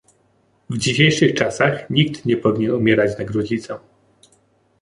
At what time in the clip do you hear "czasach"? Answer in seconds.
1.35-1.89